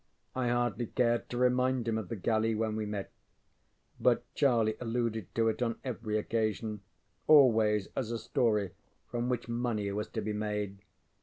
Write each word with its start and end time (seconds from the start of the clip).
I 0.35 0.47
hardly 0.47 0.87
cared 0.87 1.29
to 1.29 1.37
remind 1.37 1.87
him 1.87 1.99
of 1.99 2.09
the 2.09 2.15
galley 2.15 2.55
when 2.55 2.75
we 2.75 2.87
met; 2.87 3.11
but 3.99 4.23
Charlie 4.33 4.75
alluded 4.81 5.35
to 5.35 5.47
it 5.47 5.61
on 5.61 5.77
every 5.83 6.17
occasion, 6.17 6.81
always 7.27 7.87
as 7.95 8.09
a 8.09 8.17
story 8.17 8.71
from 9.11 9.29
which 9.29 9.47
money 9.47 9.91
was 9.91 10.07
to 10.07 10.21
be 10.23 10.33
made. 10.33 10.79